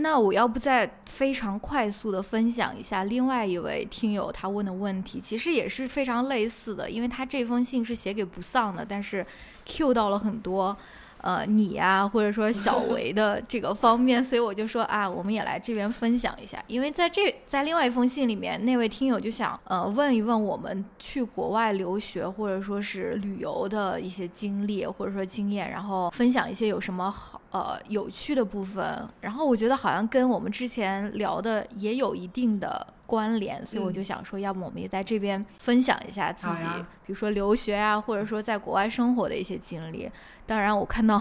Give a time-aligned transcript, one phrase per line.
[0.00, 9.26] 那我要不再非常快速的分享一下另外一位听友他问的问题，其实也是非常类似的，因为他这封信是写给不丧的，但是
[9.64, 10.76] Q 到了很多。
[11.20, 16.62] 呃，你呀，或者说小 维的这个方面，所以我就说啊，我们也来这边分享一下。
[16.68, 29.08] 因为在这在另外一封信里面，那位听友就想呃问一问我们去国外留学或者说是旅游的一些经历或者说经验，然后分享一些有什么好呃有趣的部分。
[29.20, 32.86] 然后我觉得好像跟我们之前聊的也有一定的。
[33.08, 36.64] 关联，所以我就想说，要不我们也在这边分享一下自己，
[37.06, 40.10] 比如说留学啊，或者说在国外生活的一些经历。
[40.44, 41.18] 当然，我看到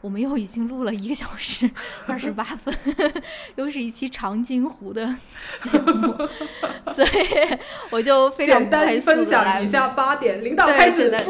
[0.00, 1.70] 我们又已经录了一个小时
[2.08, 2.76] 二十八分，
[3.54, 5.06] 又是一期长津湖的
[5.62, 6.12] 节目，
[6.92, 7.08] 所以
[7.90, 11.08] 我就非常快速的来一下八点，领导开始。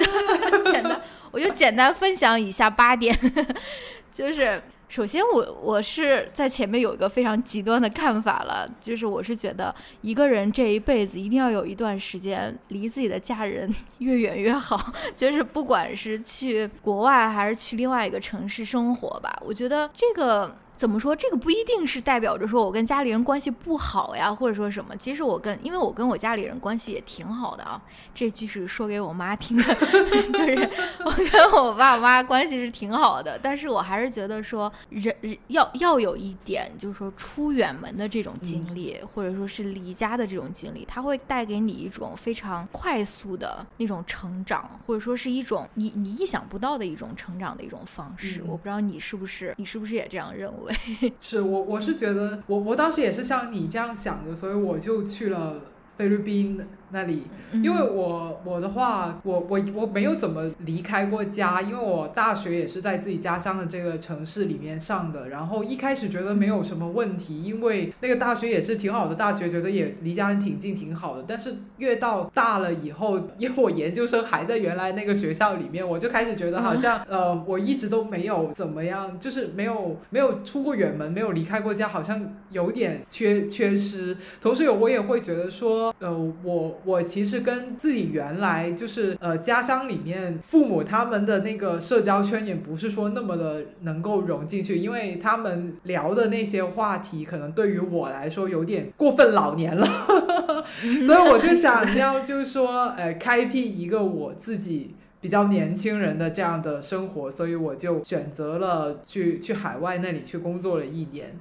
[0.70, 0.99] 简单，
[1.30, 3.16] 我就简单分享以下八点，
[4.12, 4.62] 就是。
[4.90, 20.56] 首先，我我是在前面有一个非常极端的看法了，就是我是觉得一个人这一辈子一定要有一段时间离自己的家人越远越好， 就是不管是去国外还是去另外一个城市生活吧，我觉得这个。
[20.80, 21.14] 怎么说？
[21.14, 24.96] 这个不一定是代表着说我跟家里人关系不好呀，或者说什么。
[24.96, 27.78] 其实我跟，因为我跟我家里人关系也挺好的啊。
[28.14, 29.62] 这句是说给我妈听的，
[30.32, 30.70] 就是
[31.04, 33.38] 我跟我爸我妈关系是挺好的。
[33.42, 35.14] 但是我还是觉得说，人
[35.48, 48.42] 要要有一点，就是说出远门的这种经历，或者说是离家的这种经历，它会带给你一种非常快速的那种成长，或者说是一种你你意想不到的一种成长的一种方式。
[48.46, 50.69] 我不知道你是不是你是不是也这样认为？
[51.20, 55.62] 是我，我是觉得，我我当时也是像你这样想的，所以我就去了
[55.96, 56.60] 菲律宾。
[56.92, 65.28] 那里，因为我我的话，我我我没有怎么离开过家，因为我大学也是在自己家乡的这个城市里面上的。
[65.28, 71.24] 然后一开始觉得没有什么问题，因为那个大学也是挺好的大学，觉得也离家人挺近，挺好的。
[71.28, 84.16] 但是越到大了以后，因为我研究生还在原来那个学校里面，我就开始觉得好像呃，我一直都没有怎么样，就是没有没有出过远门，没有离开过家，好像有点缺缺失。
[84.40, 86.12] 同时有，我也会觉得说，呃，
[86.42, 86.79] 我。
[86.84, 99.86] 我其实跟自己原来就是呃家乡里面父母他们的那个社交圈也不是说那么的能够融进去，因为他们聊的那些话题可能对于我来说有点过分老年了，
[101.04, 111.38] 所以我就想要就是说呃开辟一个我自己比较年轻人的这样的生活，所以我就选择了去去海外那里去工作了一年。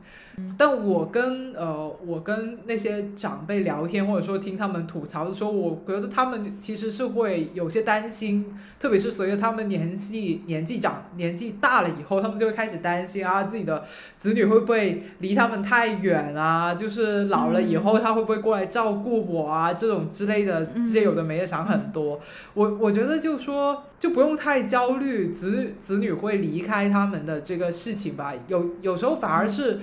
[0.58, 13.86] 但我跟呃，我跟那些长辈聊天，或者说听他们吐槽的时候，我觉得他们其实是会有些担心，特别是随着他们年纪年纪长年纪大了以后，他们就会开始担心啊，自己的
[14.18, 16.76] 子女会不会离他们太远啊？
[16.76, 19.72] 就是老了以后他会不会过来照顾我啊？
[19.72, 22.20] 这种之类的这些有的没的想很多。
[22.54, 28.34] 我我觉得就说就不用太焦虑子子女会离开他们的这个事情吧。
[28.48, 29.80] 有有时候反而是。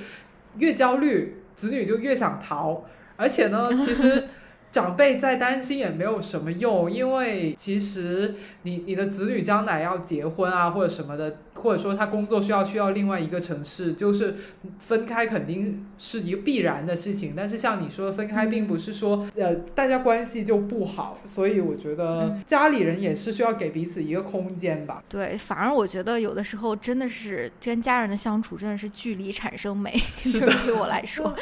[0.58, 2.84] 越焦虑，子女就越想逃，
[3.16, 4.28] 而且呢，其实。
[4.76, 14.36] 长辈再担心也没有什么用，因为其实你你的子女将来要结婚啊，或者什么的，或者说他工作需要需要另外一个城市，就是
[14.78, 17.32] 分开肯定是一个必然的事情。
[17.34, 25.02] 但是像你说的分开，并不是说呃大家关系就不好，所以我觉得家里人也是需要给彼此一个空间吧。
[25.08, 31.34] 对，反而我觉得有的时候真的是跟家人的相处真的是距离产生美， 就是对我来说，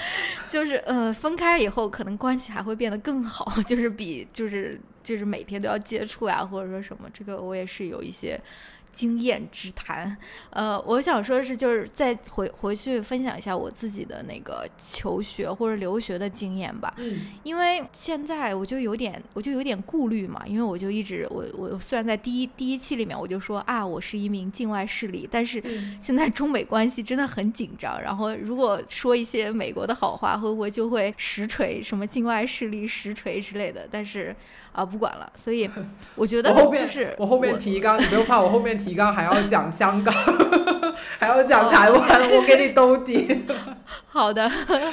[0.49, 3.24] 就是呃分开以后可能关系还会变得更。
[3.25, 8.41] 好， 就是比就是就是每天都要接触啊，或者说什么，这个我也是有一些。
[8.94, 10.16] 经验之谈，
[10.50, 16.94] 呃，我想说的是，就是再回回去分享一下我自己的那个求学或者留学的经验吧。
[16.99, 25.62] 嗯，因为现在我就有点，我就有点顾虑嘛，因为我就一直，我我虽然在第一第一期里面我就说啊，我是一名境外势力，但是
[26.00, 33.88] 现在中美关系真的很紧张，然后如果说一些美国的好话，会不会就会实锤什么境外势力实锤之类的？
[33.90, 34.35] 但是。
[34.75, 35.71] 啊，不管了，所以
[36.17, 40.12] 我觉得就是我后面提纲，你不用怕，我后面提纲还要讲香港，
[41.19, 43.44] 还要讲台湾，我给你兜底。
[44.06, 44.49] 好的，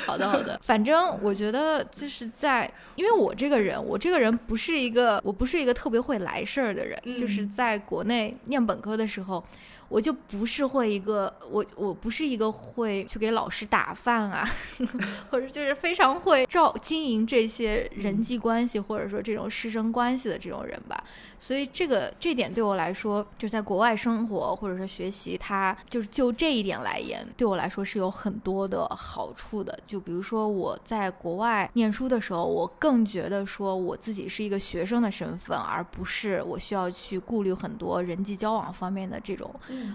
[0.06, 0.57] 好的，好的。
[0.62, 7.00] 反正我觉得就是在，因为我这个人，我这个人不是一个，我不是一个特别会来事儿的人。
[7.18, 9.44] 就是在国内念本科的时候，
[9.92, 14.48] 我就不是会一个我我不是一个会去给老师打饭啊，
[15.30, 21.04] 或者就是非常会照经营这些人际关系或者说这种师生关系的这种人吧。
[21.38, 29.78] 所以这个这点对我来说，就在国外生活或者说学习，它就是就这一点来言，对我来说是有很多的好处的。
[29.86, 39.54] 就比如说我在国外念书的时候，我更觉得说我自己是一个学生的身份，而不是我需要去顾虑很多人际交往方面的这种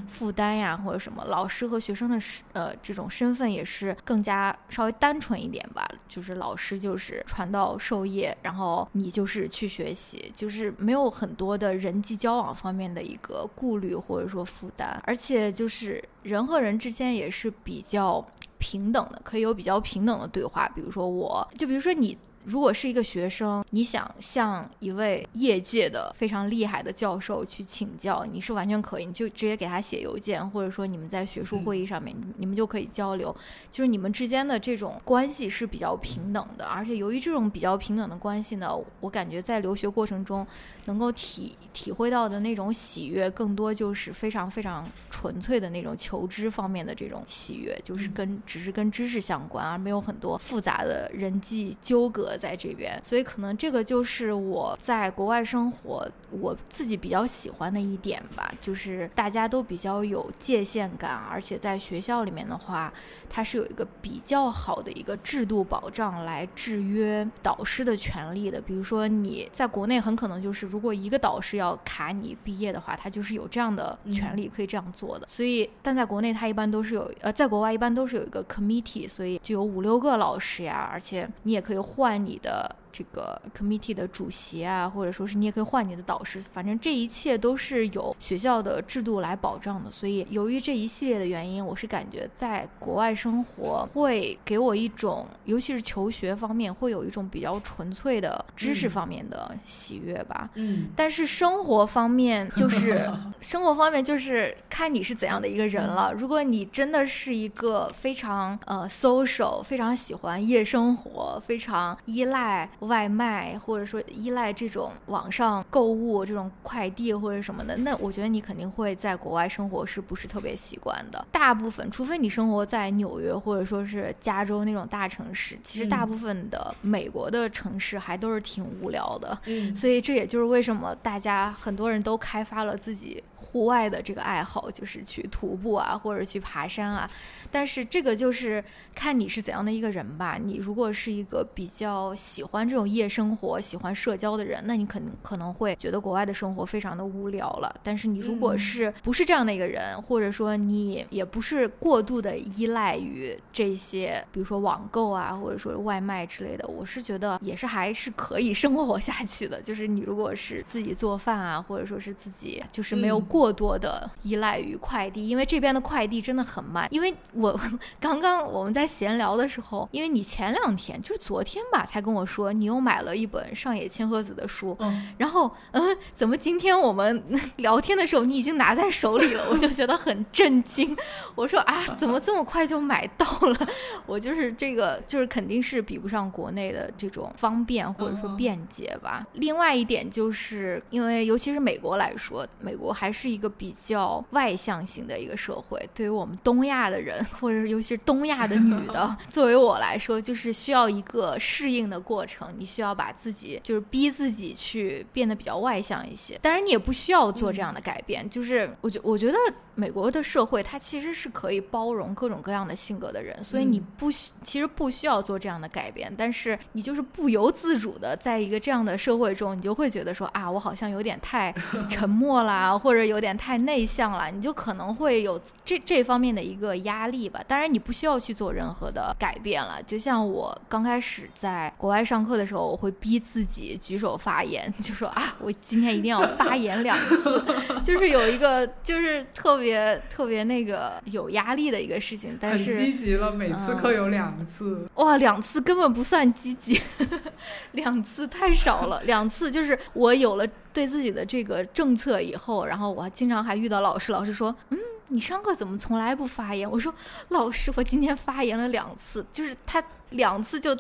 [0.09, 1.25] 负担呀或者什么。
[1.27, 2.19] 老师和学生的
[2.55, 11.37] 呃这种身份也是更加稍微单纯一点吧，就是老师就是传道授业，然后你就是去学习，就是没有很。
[11.37, 20.67] 多的人际交往方面的一个顾虑或者说负担，而且就是人和人之间也是比较平等的，可以有比较平等的对话。
[20.75, 22.17] 比如说，我就比如说你。
[22.47, 33.35] 如果是一个学生，你想向一位业界的非常厉害的教授去请教，你是完全可以，你就直接给他写邮件，或者说你们在学术会议上面，你们就可以交流，
[33.69, 36.67] 就是你们之间的这种关系是比较平等的。
[36.67, 38.71] 而且由于这种比较平等的关系呢，
[39.01, 40.47] 我感觉在留学过程中
[40.85, 52.36] 能够体体会到的那种喜悦，更多就是非常非常纯粹的那种求知方面的这种喜悦，就是跟只是跟知识相关，而没有很多复杂的人际纠葛。
[52.37, 62.93] 在这边，所以可能这个就是我在国外生活我自己比较喜欢的一点吧，就是大家都比较有界限感，而且在学校里面的话，
[63.29, 68.61] 它是有一个比较好的一个制度保障来制约导师的权利的。
[68.61, 75.27] 比如说你在国内很可能就是如果一个导师要卡你毕业的话，他就是有这样的权利可以这样做的。
[75.29, 82.17] 所以，但在国内他一般都是有呃，在国外一般都是有一个 committee，所以就有五六个老师呀，而且你也可以换。
[82.27, 82.86] 你的。
[82.97, 89.91] 这个 committee 的主席啊，或者说是你也可以换你的导师，反正这一切都是有学校的制度来保障的。
[89.91, 100.49] 所以，由于这一系列的原因，我是感觉在国外生活会给我一种，尤其是求学方面，会有一种比较纯粹的知识方面的喜悦吧。
[100.55, 100.89] 嗯。
[100.97, 103.07] 但是生活方面，就是
[103.43, 106.15] 生活方面就是看你是怎样的一个人了。
[106.15, 112.71] 如果你真的是一个非常呃 social，非常喜欢夜生活，非常依赖。
[112.87, 121.27] 外卖或者说依赖这种网上购物这种快递或者什么的，那我觉得你肯定会在国外生活是不是特别习惯的？
[121.31, 129.39] 大部分，除非你生活在纽约或者说是加州那种大城市，其实大部分的美国的城市还都是挺无聊的。
[129.47, 133.23] 嗯，所以这也就是为什么大家很多人都开发了自己。
[133.47, 137.09] 户外的这个爱好就是去徒步啊，或者去爬山啊，
[137.51, 138.63] 但是这个就是
[138.95, 140.37] 看你是怎样的一个人吧。
[140.43, 147.75] 你如果是一个比较喜欢这种夜生活、喜欢社交的人，那你可能可能会觉得国外的生活非常的无聊了。
[147.83, 159.63] 但是你如果是不是这样的一个人，或者说你也不是过度的依赖于这些，比如说网购啊，或者说外卖之类的，我是觉得也是还是可以生活下去的。
[159.63, 163.36] 就是你如果是自己做饭啊，或者说是自己就是没有过。
[163.37, 166.89] 过多的依赖于快递，因为这边的快递真的很慢。
[166.91, 167.55] 因为我
[168.01, 174.75] 刚刚我们在闲聊的时候，因为你前两天就是昨天吧，才跟我说你又买了一本上野千鹤子的书，
[175.19, 177.23] 然后嗯，怎么今天我们
[177.57, 179.45] 聊天的时候你已经拿在手里了？
[179.53, 180.97] 我就觉得很震惊。
[181.35, 183.69] 我说啊，怎么这么快就买到了？
[184.07, 189.27] 我就是这个，就是肯定是比不上国内的这种方便或者说便捷吧。
[189.35, 193.26] 另外一点就是因为尤其是美国来说，美国还是。
[193.31, 202.55] 一个比较外向型的一个社会，对于我们东亚的人，或者尤其是东亚的女的， 作为我来说，就是需要一个适应的过程。
[202.59, 206.39] 你需要把自己，就是逼自己去变得比较外向一些。
[206.43, 208.29] 当然，你也不需要做这样的改变。
[208.29, 209.39] 就是我觉，我觉得。
[209.79, 221.55] 美国的社会，它其实是可以包容各种各样的性格的人，所以你不需其实不需要做这样的改变，但是你就是不由自主的在一个这样的社会中，你就会觉得说啊，我好像有点太
[221.91, 227.41] 沉默啦，或者有点太内向了，你就可能会有这这方面的一个压力吧。
[227.47, 229.83] 当然，你不需要去做任何的改变了。
[229.83, 237.45] 就像我刚开始在国外上课的时候，我会逼自己举手发言， 就说啊，我今天一定要发言两次，
[237.85, 239.77] 就是有一个就是特别。
[240.09, 243.33] 特别那个有压力的一个事情，但是很积极了。
[243.33, 246.81] 每次课有两次，哇，两次根本不算积极，
[247.73, 249.03] 两次太少了。
[249.03, 250.47] 两次就是我有了
[250.77, 254.79] 对自己的这个政策以后，然后我经常还遇到老师，老师说，嗯，
[255.09, 256.71] 你上课怎么从来不发言？
[256.71, 256.95] 我说，
[257.29, 260.77] 老师，我今天发言了两次，就是他两次就。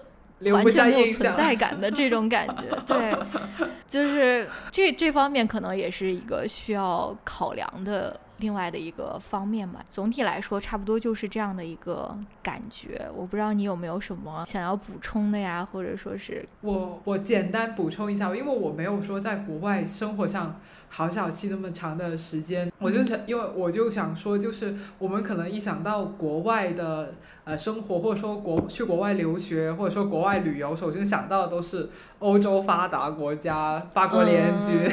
[0.53, 3.17] 完全没有存在 感的这种感觉，对，
[3.89, 9.81] 就是这这方面可能也是一个需要考量的另外的一个方面嘛。
[9.89, 13.09] 总体来说，差不多就是这样的一个感觉。
[13.15, 20.61] 我不知道你有没有什么想要补充的呀，或者说是我我简单补充一下，因为我没有说在国外生活上。
[20.89, 27.13] 好小气那么长的时间，我就想，因为我就想说，就是我们可能一想到国外的
[27.43, 31.91] 呃生活，或者说国去国外留学，或者说国外旅游，首先想到的都是
[32.21, 34.89] 欧洲发达国家，法国联军，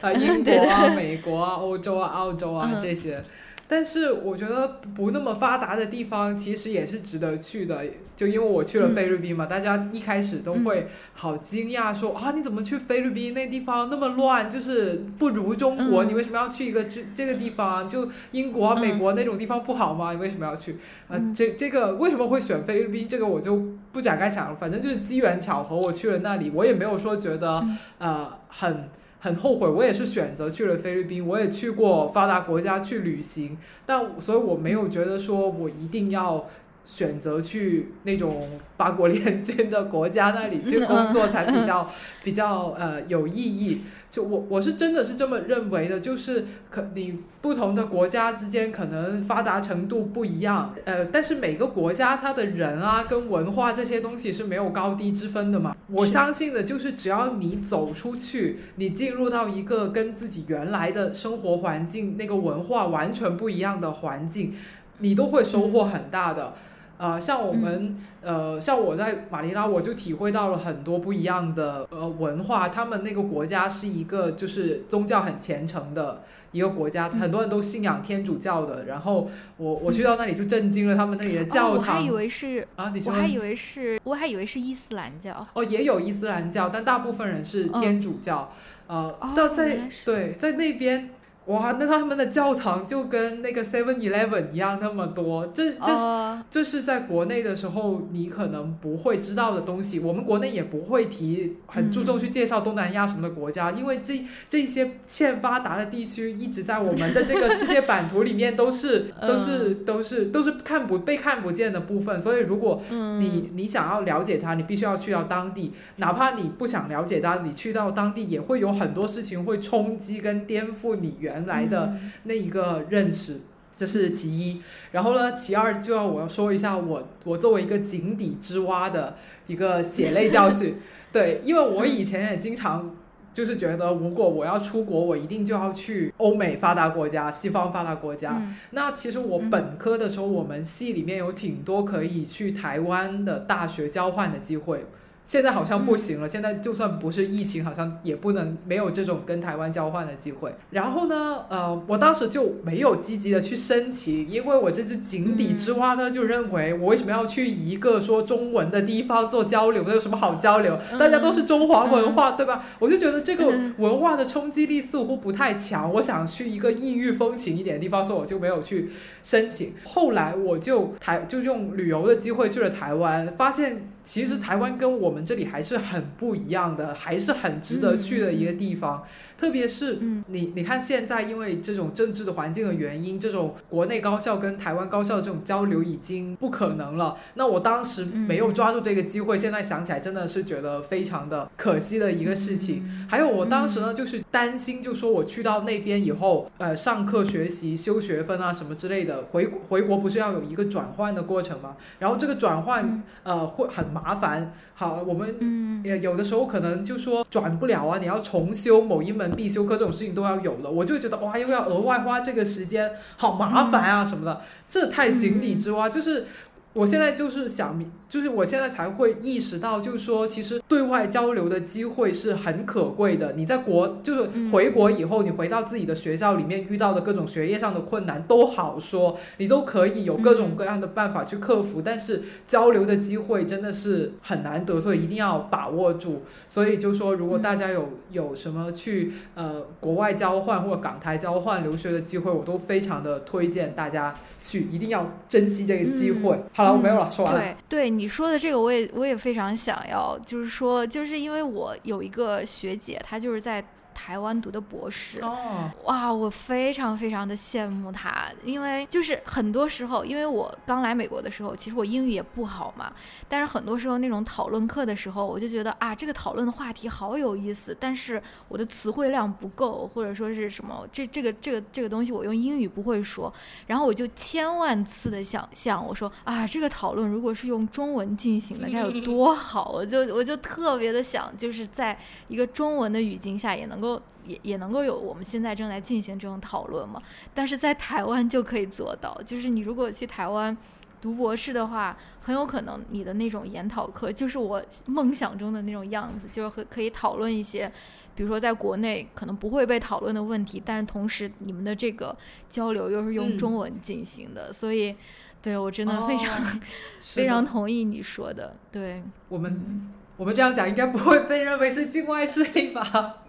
[0.00, 3.22] 啊 英 国啊、 美国啊、欧洲啊、澳洲啊这些。
[3.66, 7.82] 但是我觉得不那么发达的地方其实也是值得去的，
[8.14, 17.88] 就因为我去了菲律宾嘛，大家一开始都会好惊讶说啊你怎么去菲律宾那地方那么乱，就是不如中国，你为什么要去一个这这个地方？
[17.88, 20.12] 就英国、美国那种地方不好吗？
[20.12, 20.76] 你为什么要去？
[21.08, 23.08] 啊，这这个为什么会选菲律宾？
[23.08, 23.56] 这个我就
[23.92, 28.90] 不展开讲了，反正就是机缘巧合，我去了那里，我也没有说觉得呃很。
[29.24, 36.46] 很后悔，我也是选择去了菲律宾，我也去过发达国家去旅行，但所以我没有觉得说我一定要
[36.84, 41.90] 选择去那种八国联军的国家那里去工作才比较
[42.22, 43.82] 比较呃有意义。
[44.10, 55.74] 就我我是真的是这么认为的，就是可你不同的国家之间可能发达程度不一样，呃，但是每个国家它的人啊跟文化这些东西是没有高低之分的嘛。
[55.88, 64.54] 我相信的就是只要你走出去，你进入到一个跟自己原来的生活环境、那个文化完全不一样的环境，
[64.98, 66.54] 你都会收获很大的。
[66.96, 72.68] 呃，像我们，呃，像我在马尼拉，我就体会到了很多不一样的呃文化。
[72.68, 76.22] 他们那个国家是一个就是宗教很虔诚的
[76.52, 78.84] 一个国家，很多人都信仰天主教的。
[78.84, 85.46] 然后我我去到那里就震惊了，他们那里的教堂，我还以为是啊，你我还以为是，我还以为是伊斯兰教。
[85.54, 88.52] 哦，也有伊斯兰教，但大部分人是天主教。
[88.86, 91.10] 呃，到在对在那边。
[91.46, 100.00] 哇，那他们的教堂就跟那个 Seven Eleven 一样那么多，这这是这是在国内的时候你可能不会知道的东西。
[100.00, 112.22] 我们国内也不会提很注重去介绍东南亚什么的国家，因为这这些欠发达的地区一直在我们的这个世界版图里面都是 都是都是都是看不被看不见的部分。
[112.22, 121.33] 所以如果你你想要了解它，你必须要去到当地，哪怕你不想了解它，你去到当地也会有很多事情会冲击跟颠覆你原。
[121.34, 123.40] 原来的那一个认识，
[123.76, 124.62] 这是其一。
[124.92, 129.16] 然后呢，其二就要我要说一下我我作为一个井底之蛙的
[129.48, 130.76] 一个血泪教训。
[131.10, 132.94] 对，因为我以前也经常
[133.32, 138.40] 就是觉得，如果我要出国，我一定就要去欧美发达国家、西方发达国家。
[138.70, 144.86] 那其实我本科的时候，我们系里面有挺多可以去台湾的大学交换的机会。
[145.24, 150.54] 现在好像不行了，现在就算不是疫情，好像也不能没有这种跟台湾交换的机会。
[150.70, 159.82] 然后呢，呃，我当时就没有积极的去申请，因为我这只井底之蛙呢，就认为我为什么要去一个说中文的地方做交流？
[159.86, 160.78] 那有什么好交流？
[160.98, 162.62] 大家都是中华文化，对吧？
[162.78, 163.46] 我就觉得这个
[163.78, 165.90] 文化的冲击力似乎不太强。
[165.94, 168.90] 我想去一个异域风情一点的地方，所以我就没有去
[169.22, 169.72] 申请。
[169.84, 173.93] 后来我就台就用旅游的机会去了台湾，发现。
[174.04, 179.02] 其实台湾跟我们这里还是很不一样的，还是很值得去的一个地方。
[179.36, 187.16] 特别是你，你看现在因为这种政治的环境的原因，这种国内高校跟台湾高校的这种交流已经不可能了。
[187.34, 192.88] 那我当时没有抓住这个机会，现在想起来真的是觉得非常的可惜的一个事情。
[193.08, 201.76] 还有我当时呢，就是担心，就说我去到那边以后，呃，上课学习、修学分啊什么之类的，回回国不是要有一个转换的过程吗？
[201.98, 204.52] 然后这个转换呃会很麻烦。
[204.74, 216.26] 好，我们也有的时候可能就说转不了啊，你要重修某一门必修课，这种事情都要有了，我就觉得哇，又要额外花这个时间，好麻烦啊什么的，这太井底之蛙，就是
[216.74, 217.82] 我现在就是想。
[218.06, 223.32] 就是我现在才会意识到，就是说，其实对外交流的机会是很可贵的。
[223.32, 231.82] 你在国，就是回国以后，你回到自己的学校里面遇到的各种学业上的困难都好说，你都可以有各种各样的办法去克服。
[231.82, 236.22] 但是交流的机会真的是很难得，所以一定要把握住。
[236.46, 246.38] 所以就说，如果大家有有什么去呃国外交换或者港台交换留学的机会，我都非常的推荐大家去，一定要珍惜这个机会。
[246.52, 247.40] 好了，我没有了，说完了。
[247.40, 247.90] 对，对。
[247.90, 253.64] 你说的这个，我也我也非常想要，就是说，就是因为我有一个学姐，她就是在
[253.94, 255.20] 台湾读的博士。
[255.22, 262.92] 哦，哇，我非常非常的羡慕他，因为就是很多时候，因为我刚来美国的时候，其实我英语也不好嘛，
[263.28, 273.32] 但是很多时候那种讨论课的时候，我就觉得啊，这个讨论的话题好有意思，但是我的词汇量不够，或者说是什么，这这个这个这个东西我用英语不会说，
[273.68, 281.96] 然后我就千万次的想象，我说啊，这个讨论如果是用中文进行的，该有多好，我就我就特别的想，就是在
[282.28, 283.83] 一个中文的语境下也能够。
[284.26, 287.00] 也也能够有我们现在正在进行这种讨论嘛？
[287.34, 290.56] 但是在台湾就可以做到，就是你如果去台湾
[291.00, 297.70] 读博士的话，很有可能你的那种研讨课就是我梦想中的那种样子，就是可可以讨论一些，
[298.14, 302.16] 比如说在国内可能不会被讨论的问题，但是同时你们的这个
[302.48, 304.96] 交流又是用中文进行的，所以
[305.42, 306.60] 对我真的非常
[307.14, 309.92] 非常同意你说的，对我们。
[310.16, 312.82] 我们这样讲应该不会被认为是境外势力吧？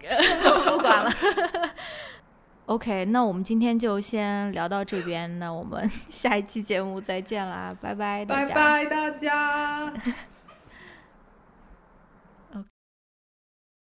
[0.68, 1.10] 不管了。
[2.66, 9.92] OK，那我们今天就先聊到这边，那我们 下一期节目再见啦，拜拜，拜拜大家。